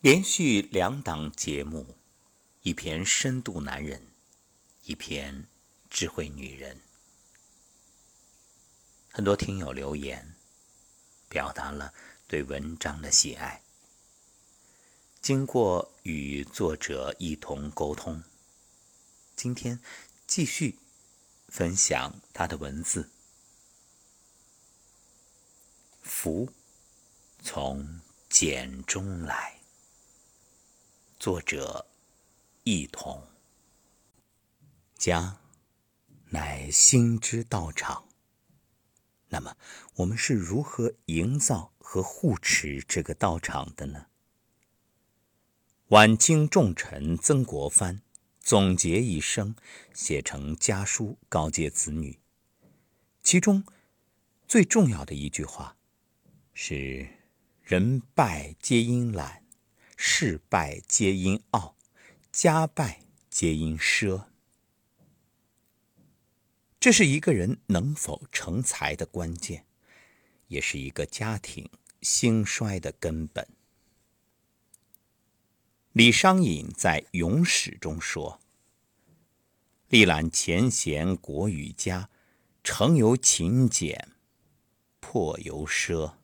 [0.00, 1.96] 连续两档节目，
[2.62, 4.00] 一篇深度男人，
[4.84, 5.48] 一篇
[5.90, 6.80] 智慧女人。
[9.10, 10.36] 很多听友留言，
[11.28, 11.92] 表达了
[12.28, 13.60] 对文章的喜爱。
[15.20, 18.22] 经过与作者一同沟通，
[19.34, 19.80] 今天
[20.28, 20.78] 继续
[21.48, 23.10] 分享他的文字。
[26.02, 26.52] 福
[27.42, 29.57] 从简中来。
[31.18, 31.88] 作者
[32.62, 33.26] 一同。
[34.96, 35.40] 家
[36.30, 38.06] 乃心之道场。
[39.30, 39.56] 那么，
[39.96, 44.06] 我们是如何营造和护持这个道场的呢？
[45.88, 48.00] 晚清重臣曾国藩
[48.38, 49.56] 总结一生，
[49.92, 52.20] 写成家书告诫子女，
[53.24, 53.64] 其中
[54.46, 55.76] 最重要的一句话。
[56.54, 57.08] 是
[57.62, 59.44] 人败皆因懒，
[60.00, 61.74] 事败皆因傲，
[62.30, 64.26] 家败皆因奢。
[66.78, 69.66] 这是一个人能否成才的关键，
[70.46, 71.68] 也是一个家庭
[72.00, 73.48] 兴衰的根本。
[75.90, 78.40] 李商隐在《咏史》中说
[79.90, 82.08] ：“历览前贤国与家，
[82.62, 84.12] 成由勤俭，
[85.00, 86.14] 破由奢。”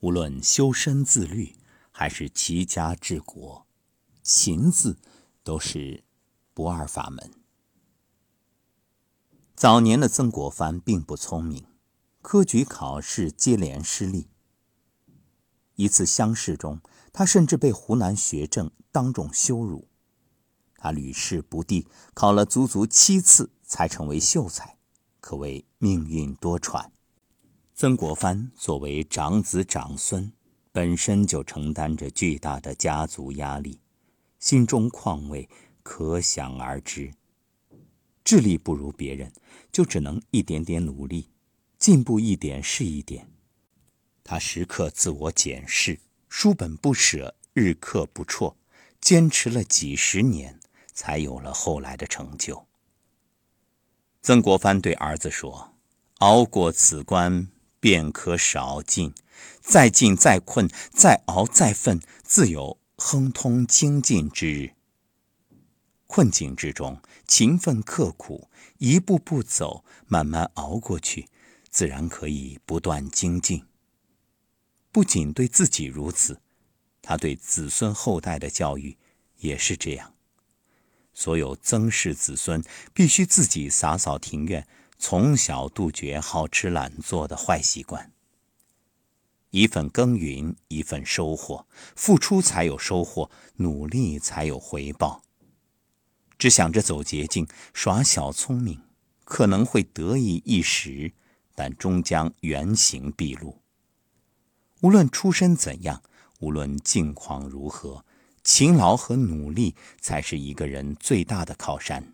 [0.00, 1.54] 无论修身自律，
[2.00, 3.66] 还是齐家治国，
[4.22, 4.96] 勤字
[5.44, 6.02] 都是
[6.54, 7.30] 不二法门。
[9.54, 11.66] 早年的曾国藩并不聪明，
[12.22, 14.30] 科举考试接连失利。
[15.74, 16.80] 一次乡试中，
[17.12, 19.86] 他甚至被湖南学政当众羞辱。
[20.78, 24.78] 他屡试不第，考了足足七次才成为秀才，
[25.20, 26.88] 可谓命运多舛。
[27.74, 30.32] 曾国藩作为长子长孙，
[30.72, 33.80] 本身就承担着巨大的家族压力，
[34.38, 35.48] 心中况味
[35.82, 37.12] 可想而知。
[38.22, 39.32] 智力不如别人，
[39.72, 41.30] 就只能一点点努力，
[41.78, 43.28] 进步一点是一点。
[44.22, 45.98] 他时刻自我检视，
[46.28, 48.56] 书本不舍，日课不辍，
[49.00, 50.60] 坚持了几十年，
[50.92, 52.68] 才有了后来的成就。
[54.22, 55.74] 曾国藩对儿子说
[56.20, 57.48] ：“熬过此关。”
[57.80, 59.14] 便可少进，
[59.60, 64.74] 再进再困，再熬再奋，自有亨通精进之日。
[66.06, 68.48] 困境之中，勤奋刻苦，
[68.78, 71.28] 一步步走，慢慢熬过去，
[71.70, 73.64] 自然可以不断精进。
[74.92, 76.40] 不仅对自己如此，
[77.00, 78.98] 他对子孙后代的教育
[79.38, 80.14] 也是这样。
[81.14, 82.62] 所有曾氏子孙
[82.92, 84.66] 必须自己洒扫庭院。
[85.02, 88.12] 从小杜绝好吃懒做的坏习惯。
[89.48, 91.66] 一份耕耘一份收获，
[91.96, 95.22] 付出才有收获，努力才有回报。
[96.38, 98.82] 只想着走捷径、耍小聪明，
[99.24, 101.14] 可能会得意一时，
[101.54, 103.62] 但终将原形毕露。
[104.82, 106.02] 无论出身怎样，
[106.40, 108.04] 无论境况如何，
[108.44, 112.02] 勤劳和努力才是一个人最大的靠山。《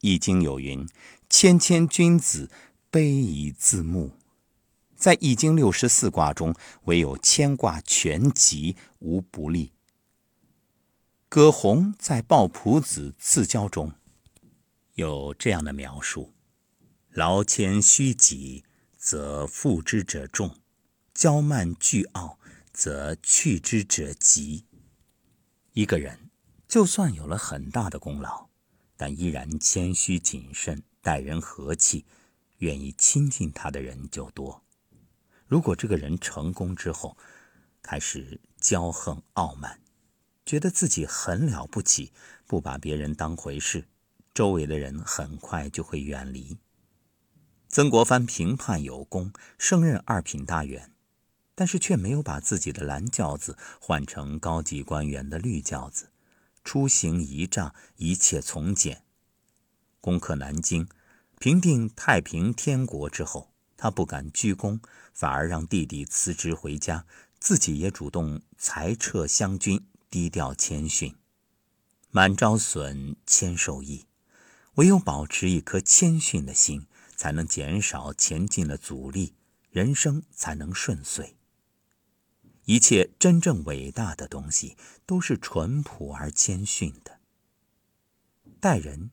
[0.00, 0.88] 易经》有云。
[1.36, 2.48] 谦谦君子，
[2.92, 4.12] 卑以自牧。
[4.94, 9.72] 在《易经》六十四卦中，唯有谦卦全吉，无不利。
[11.28, 13.94] 葛洪在《抱朴子自交》中
[14.92, 16.32] 有这样的描述
[17.10, 18.62] ：“劳谦虚己，
[18.96, 20.50] 则负之者众；
[21.12, 22.38] 骄慢倨傲，
[22.72, 24.66] 则去之者急。”
[25.74, 26.30] 一个人
[26.68, 28.46] 就算有了很大的功劳，
[28.96, 30.84] 但依然谦虚谨慎。
[31.04, 32.04] 待人和气，
[32.58, 34.64] 愿意亲近他的人就多。
[35.46, 37.16] 如果这个人成功之后，
[37.82, 39.78] 开始骄横傲慢，
[40.46, 42.10] 觉得自己很了不起，
[42.46, 43.86] 不把别人当回事，
[44.32, 46.56] 周围的人很快就会远离。
[47.68, 50.92] 曾国藩平叛有功，升任二品大员，
[51.54, 56.08] 但是却没有把自己的蓝轿子换成高级官员的绿轿子，
[56.64, 59.02] 出行仪仗一切从简。
[60.00, 60.86] 攻克南京，
[61.44, 64.80] 平定太平天国之后，他不敢居功，
[65.12, 67.04] 反而让弟弟辞职回家，
[67.38, 71.14] 自己也主动裁撤湘军，低调谦逊。
[72.10, 74.06] 满招损，谦受益。
[74.76, 79.34] 唯有保持一颗谦逊的心，才能减少前进的阻力，
[79.68, 81.36] 人生才能顺遂。
[82.64, 87.20] 一切真正伟大的东西，都是淳朴而谦逊的。
[88.58, 89.10] 待人。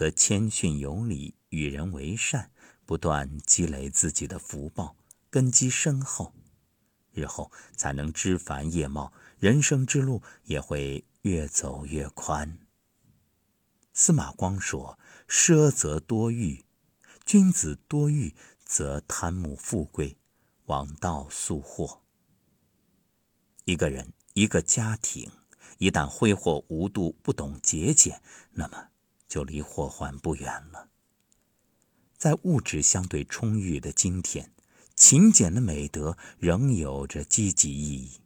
[0.00, 2.50] 则谦逊有礼，与人为善，
[2.86, 4.96] 不断积累自己的福报，
[5.28, 6.32] 根基深厚。
[7.12, 12.60] 日后才能枝繁叶茂，人生之路也会越走越宽。
[13.92, 14.98] 司马光说
[15.28, 16.64] ：“奢则多欲，
[17.26, 20.16] 君子多欲则贪慕富贵，
[20.64, 22.00] 枉道速祸。”
[23.66, 25.30] 一个人，一个家庭，
[25.76, 28.86] 一旦挥霍无度，不懂节俭，那么
[29.30, 30.90] 就离祸患不远了。
[32.18, 34.52] 在物质相对充裕的今天，
[34.94, 38.20] 勤俭的美德仍有着积极意义。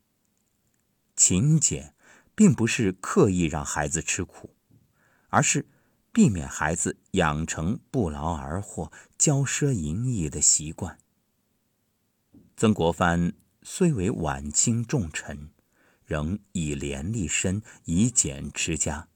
[1.14, 1.94] 勤俭
[2.34, 4.56] 并不是刻意让孩子吃苦，
[5.28, 5.68] 而是
[6.10, 10.98] 避免孩子养成不劳而获、骄奢淫逸的习惯。
[12.56, 15.50] 曾国藩虽为晚清重臣，
[16.04, 19.08] 仍以廉立身，以俭持家。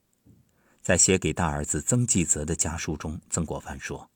[0.89, 4.11] 在写给大儿子曾纪泽的家书中，曾国藩说。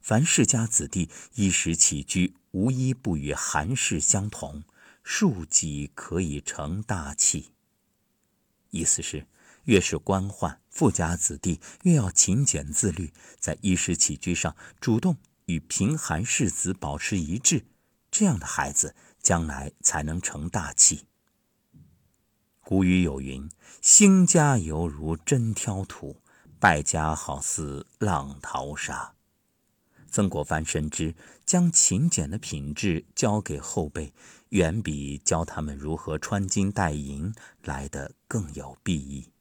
[0.00, 4.64] 凡世家子弟衣食起居，无一不与寒士相同，
[5.04, 7.52] 庶几可以成大器。
[8.70, 9.28] 意思是，
[9.66, 17.64] 越是官宦富家子弟，越要勤俭自律，在衣食起居上主动与贫寒士子保持一致，
[18.10, 21.04] 这样的孩子将来才能成大器。
[22.68, 23.48] 古语有云
[23.80, 26.20] ：“兴家犹如针挑土，
[26.60, 29.14] 败家好似浪淘沙。”
[30.12, 31.14] 曾国藩深知，
[31.46, 34.12] 将勤俭的品质交给后辈，
[34.50, 39.32] 远比教他们如何穿金戴银来得更有裨益。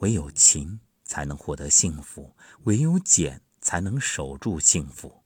[0.00, 5.22] 唯有勤，才能获得幸福；唯有俭，才能守住幸福。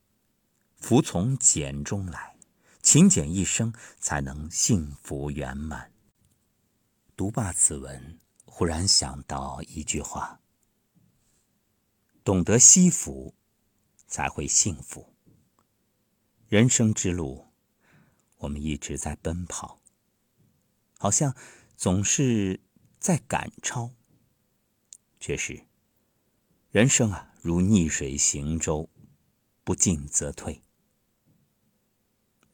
[0.78, 2.36] 福从俭中来，
[2.80, 5.90] 勤俭一生，才能幸福圆满。
[7.20, 10.40] 读罢此文，忽然想到一句话：
[12.24, 13.34] 懂得惜福。
[14.06, 15.14] 才会幸福。
[16.48, 17.48] 人生之路，
[18.38, 19.82] 我们一直在奔跑，
[20.98, 21.36] 好像
[21.76, 22.62] 总是
[22.98, 23.90] 在赶超。
[25.20, 25.66] 却是
[26.70, 28.88] 人生啊，如逆水行舟，
[29.62, 30.62] 不进则退。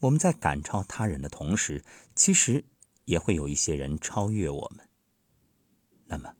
[0.01, 1.85] 我们在赶超他人的同时，
[2.17, 2.65] 其实
[3.07, 4.89] 也会有一些人超越我们。
[6.05, 6.37] 那么，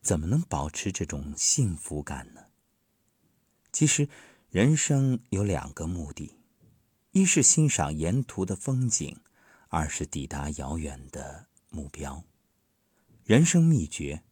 [0.00, 2.44] 怎么能保持这种幸福感呢？
[3.72, 4.08] 其实，
[4.50, 6.36] 人生有两个目的：
[7.10, 9.18] 一是欣赏沿途的风景，
[9.68, 12.22] 二是抵达遥远的目标。
[13.24, 14.22] 人生秘诀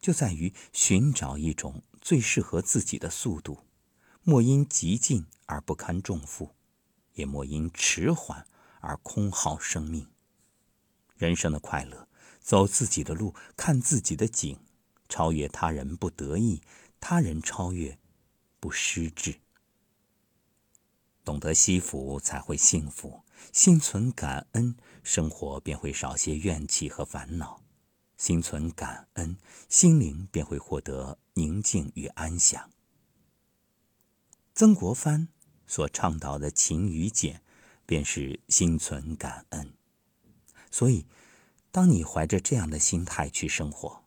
[0.00, 3.58] 就在于寻找一种最适合自己的速度，
[4.22, 6.54] 莫因急进而不堪重负，
[7.14, 8.46] 也莫因迟缓
[8.80, 10.06] 而空耗生命。
[11.18, 12.08] 人生的快乐，
[12.40, 14.58] 走自己的路，看自己的景，
[15.08, 16.62] 超越他人不得意，
[16.98, 17.98] 他人超越。
[18.60, 19.36] 不失志，
[21.24, 23.22] 懂得惜福才会幸福。
[23.52, 27.62] 心存感恩，生活便会少些怨气和烦恼；
[28.16, 29.36] 心存感恩，
[29.68, 32.68] 心灵便会获得宁静与安详。
[34.56, 35.28] 曾国藩
[35.68, 37.40] 所倡导的勤与俭，
[37.86, 39.77] 便是心存感恩。
[40.78, 41.06] 所以，
[41.72, 44.04] 当你怀着这样的心态去生活，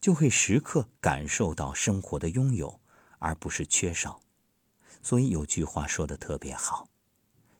[0.00, 2.78] 就会时刻感受到生活的拥有。
[3.18, 4.20] 而不是缺少，
[5.00, 6.88] 所以有句话说的特别好：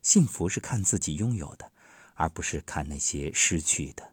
[0.01, 1.71] 幸福是看自己拥有的，
[2.15, 4.13] 而不是看那些失去的。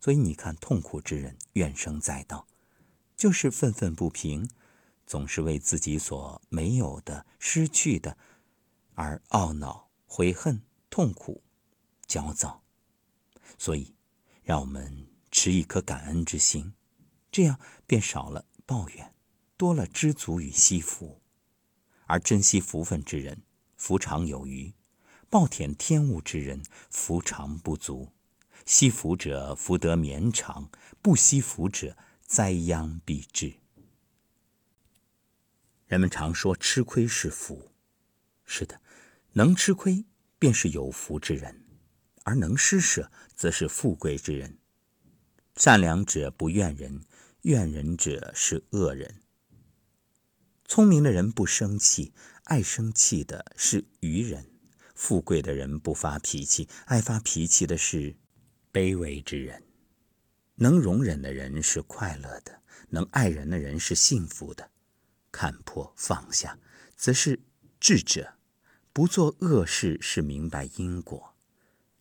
[0.00, 2.46] 所以你看，痛苦之人怨声载道，
[3.16, 4.48] 就是愤愤不平，
[5.04, 8.16] 总是为自己所没有的、失去的
[8.94, 11.42] 而懊恼、悔恨、痛苦、
[12.06, 12.62] 焦躁。
[13.58, 13.94] 所以，
[14.42, 16.74] 让我们持一颗感恩之心，
[17.30, 19.14] 这样便少了抱怨。
[19.56, 21.20] 多了知足与惜福，
[22.06, 23.42] 而珍惜福分之人，
[23.76, 24.72] 福常有余；
[25.28, 28.10] 暴殄天物之人，福常不足。
[28.64, 30.70] 惜福者，福德绵长；
[31.02, 33.54] 不惜福者，灾殃必至。
[35.86, 37.70] 人们常说吃亏是福，
[38.46, 38.80] 是的，
[39.32, 40.06] 能吃亏
[40.38, 41.59] 便是有福之人，
[42.30, 44.56] 而能施舍则是富贵之人。
[45.56, 47.02] 善良者不怨人，
[47.42, 49.16] 怨人者是恶人。
[50.64, 52.12] 聪明的人不生气，
[52.44, 54.44] 爱生气的是愚人；
[54.94, 58.14] 富贵的人不发脾气，爱发脾气的是
[58.72, 59.64] 卑微之人。
[60.54, 64.70] 能容忍的人是快乐的，能爱人的人是幸福的。
[65.32, 66.60] 看破放下，
[66.94, 67.40] 则是
[67.80, 68.36] 智者；
[68.92, 71.29] 不做恶事是明白因果。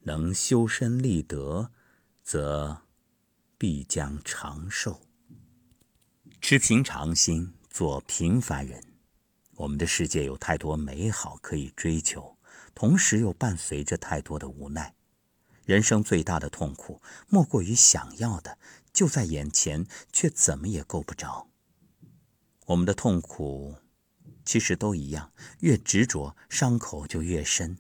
[0.02, 1.72] 能修身立德，
[2.24, 2.84] 则
[3.58, 5.02] 必将长寿。
[6.42, 7.54] 持平常心。
[7.72, 8.84] 做平凡人，
[9.56, 12.38] 我们的世界有太多美好可以追求，
[12.76, 14.96] 同时又伴随着太多的无奈。
[15.66, 18.58] 人生最大的痛苦，莫过于想要的
[18.92, 21.48] 就在眼前，却怎么也够不着。
[22.66, 23.76] 我们的痛苦，
[24.44, 27.78] 其实都一样，越执着，伤口就越深。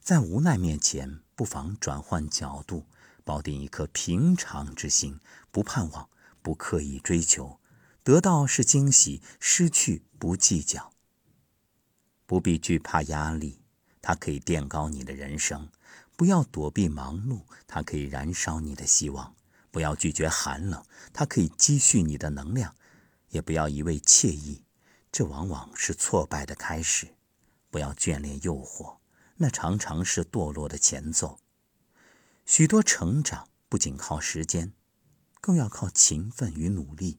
[0.00, 2.86] 在无奈面前，不妨转换角度，
[3.24, 6.08] 抱定一颗平常之心，不盼望，
[6.40, 7.60] 不刻意追求。
[8.02, 10.92] 得到是惊喜，失去不计较。
[12.24, 13.60] 不必惧怕压力，
[14.00, 15.68] 它可以垫高你的人生；
[16.16, 19.34] 不要躲避忙碌，它可以燃烧你的希望；
[19.70, 22.72] 不要拒绝寒冷，它可以积蓄你的能量；
[23.28, 24.62] 也不要一味惬意，
[25.12, 27.08] 这往往是挫败的开始；
[27.70, 28.97] 不要眷恋诱惑，
[29.38, 31.40] 那常常是堕落的前奏。
[32.44, 34.72] 许多成长不仅靠时间，
[35.40, 37.18] 更要靠勤奋与努力。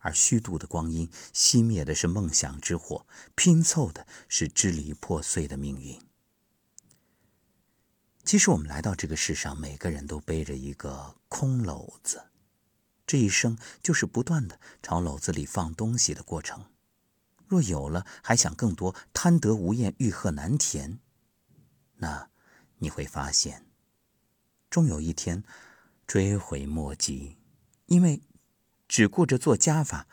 [0.00, 5.98] 而虚度的光阴，熄灭的是梦想之火，拼凑的是支离破碎的命运。
[8.22, 12.24] 其实，我们来到这个世上，每个人都背着一个空篓子，
[13.06, 16.66] 这一生就是不断的朝篓子里放东西的过程。
[17.46, 20.98] 若有了，还想更多，贪得无厌，欲壑难填，
[21.96, 22.30] 那
[22.78, 23.66] 你会发现，
[24.68, 25.42] 终有一天
[26.06, 27.36] 追悔莫及，
[27.86, 28.22] 因为。
[28.86, 30.06] 只顾着做加法，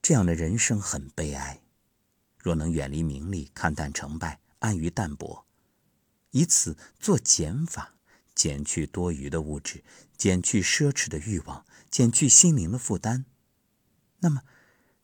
[0.00, 1.60] 这样的人生很悲哀。
[2.38, 5.44] 若能远离名利，看淡成败，安于淡泊，
[6.30, 7.96] 以此做减法，
[8.32, 9.82] 减去多余的物质，
[10.16, 13.26] 减去奢侈的欲望，减去心灵的负担，
[14.20, 14.42] 那么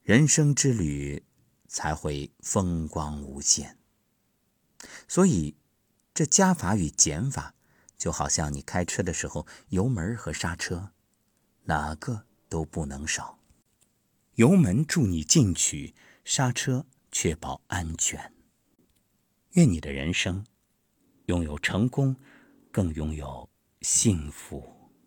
[0.02, 1.24] 人生之旅
[1.66, 3.76] 才会风光无限。
[5.08, 5.56] 所以，
[6.18, 7.54] 这加法与减法，
[7.96, 10.90] 就好像你开车的时候，油门和刹车，
[11.66, 12.24] 哪个？
[12.48, 13.38] 都不能少。
[14.34, 15.94] 油门助你进取，
[16.24, 18.34] 刹车确保安全。
[19.52, 20.44] 愿你的人生
[21.26, 22.16] 拥有成功，
[22.72, 23.48] 更拥有
[23.82, 24.77] 幸福。